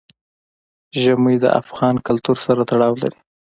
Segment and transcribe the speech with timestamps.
[1.01, 3.19] ژمی د افغان کلتور سره تړاو لري.